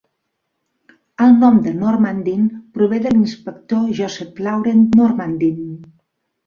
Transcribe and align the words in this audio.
El 1.25 1.35
nom 1.43 1.59
de 1.67 1.75
Normandin 1.83 2.49
prové 2.79 3.03
de 3.05 3.13
l"inspector 3.13 3.87
Joseph-Laurent 4.03 4.85
Normandin. 5.05 5.63